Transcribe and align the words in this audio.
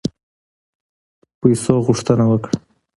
پیسو 1.39 1.73
غوښتنه 1.85 2.23
وکړه. 2.27 2.55